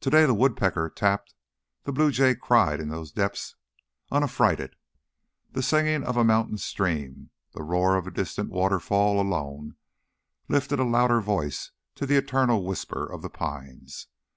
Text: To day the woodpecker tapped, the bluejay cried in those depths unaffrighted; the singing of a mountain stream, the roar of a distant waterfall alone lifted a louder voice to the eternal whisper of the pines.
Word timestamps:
To 0.00 0.10
day 0.10 0.26
the 0.26 0.34
woodpecker 0.34 0.90
tapped, 0.90 1.36
the 1.84 1.92
bluejay 1.92 2.34
cried 2.34 2.80
in 2.80 2.88
those 2.88 3.12
depths 3.12 3.54
unaffrighted; 4.10 4.74
the 5.52 5.62
singing 5.62 6.02
of 6.02 6.16
a 6.16 6.24
mountain 6.24 6.58
stream, 6.58 7.30
the 7.52 7.62
roar 7.62 7.94
of 7.96 8.08
a 8.08 8.10
distant 8.10 8.50
waterfall 8.50 9.20
alone 9.20 9.76
lifted 10.48 10.80
a 10.80 10.84
louder 10.84 11.20
voice 11.20 11.70
to 11.94 12.06
the 12.06 12.16
eternal 12.16 12.64
whisper 12.64 13.06
of 13.06 13.22
the 13.22 13.30
pines. 13.30 14.08